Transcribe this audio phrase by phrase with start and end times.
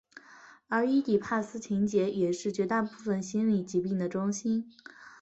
[0.67, 4.67] 而伊底帕斯情结也是绝大部分心理疾病的中心。